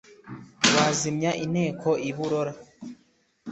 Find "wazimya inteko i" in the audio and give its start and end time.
0.75-2.11